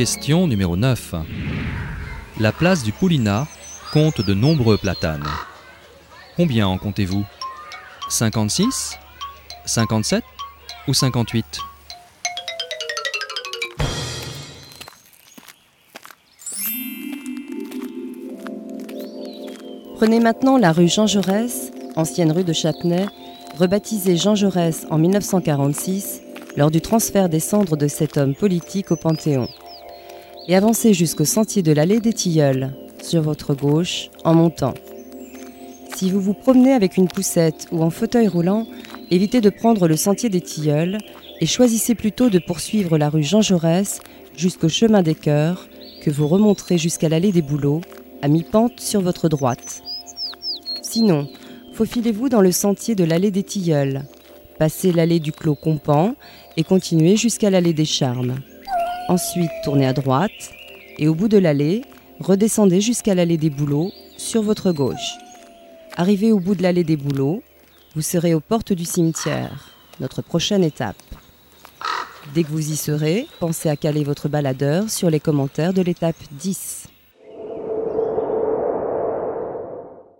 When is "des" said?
27.28-27.38, 32.00-32.12, 40.28-40.40, 45.02-45.14, 47.30-47.42, 53.30-53.44, 57.72-57.84, 63.38-63.50, 66.84-66.96